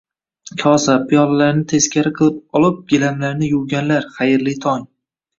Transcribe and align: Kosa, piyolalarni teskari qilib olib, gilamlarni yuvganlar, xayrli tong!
Kosa, 0.59 0.93
piyolalarni 1.09 1.65
teskari 1.73 2.11
qilib 2.19 2.39
olib, 2.59 2.79
gilamlarni 2.93 3.49
yuvganlar, 3.51 4.09
xayrli 4.17 4.55
tong! 4.65 4.89